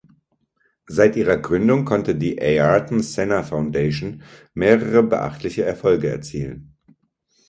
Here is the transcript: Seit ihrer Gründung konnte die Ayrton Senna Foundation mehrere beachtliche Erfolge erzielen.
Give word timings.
Seit 0.87 1.15
ihrer 1.15 1.37
Gründung 1.37 1.85
konnte 1.85 2.15
die 2.15 2.41
Ayrton 2.41 3.01
Senna 3.01 3.43
Foundation 3.43 4.23
mehrere 4.55 5.03
beachtliche 5.03 5.63
Erfolge 5.63 6.09
erzielen. 6.09 6.75